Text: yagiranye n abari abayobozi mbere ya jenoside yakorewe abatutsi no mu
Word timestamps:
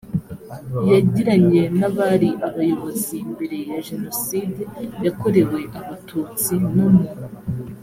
yagiranye 0.91 1.63
n 1.77 1.81
abari 1.89 2.29
abayobozi 2.47 3.15
mbere 3.31 3.57
ya 3.69 3.79
jenoside 3.87 4.61
yakorewe 5.05 5.59
abatutsi 5.79 6.53
no 6.75 6.87
mu 6.95 7.05